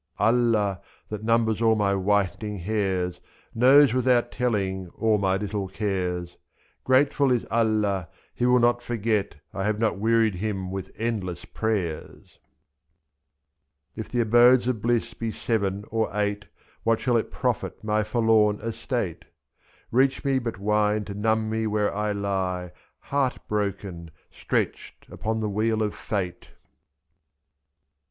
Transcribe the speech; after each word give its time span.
Allah, 0.17 0.81
that 1.09 1.21
numbers 1.23 1.61
all 1.61 1.75
my 1.75 1.93
whitening 1.93 2.57
hairs. 2.57 3.19
Knows, 3.53 3.93
without 3.93 4.31
telling, 4.31 4.89
all 4.97 5.19
my 5.19 5.37
little 5.37 5.67
cares; 5.67 6.31
2i3. 6.31 6.83
Grateful 6.85 7.31
is 7.31 7.45
Allah, 7.51 8.09
he 8.33 8.47
will 8.47 8.57
not 8.57 8.81
forget 8.81 9.35
I 9.53 9.63
have 9.63 9.77
not 9.77 9.99
wearied 9.99 10.33
Him 10.33 10.71
with 10.71 10.89
endless 10.97 11.45
prayers. 11.45 12.39
If 13.95 14.09
the 14.09 14.21
abodes 14.21 14.67
of 14.67 14.81
bliss 14.81 15.13
be 15.13 15.29
seven 15.29 15.85
or 15.91 16.09
eight. 16.17 16.45
What 16.81 16.99
shall 16.99 17.15
it 17.15 17.29
profit 17.29 17.83
my 17.83 18.03
forlorn 18.03 18.59
estate? 18.61 19.21
2/^. 19.21 19.25
Reach 19.91 20.25
me 20.25 20.39
but 20.39 20.57
wine 20.57 21.05
to 21.05 21.13
numb 21.13 21.47
me 21.47 21.67
where 21.67 21.93
I 21.93 22.11
lie 22.11 22.71
Heart 23.01 23.37
broken, 23.47 24.09
stretched 24.31 25.05
upon 25.11 25.41
the 25.41 25.49
wheel 25.51 25.83
of 25.83 25.93
Fate. 25.93 26.47